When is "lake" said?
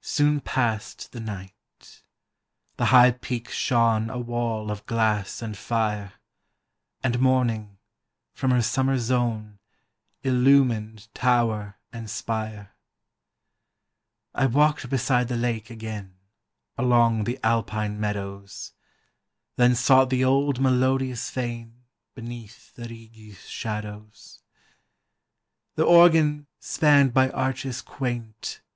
15.36-15.70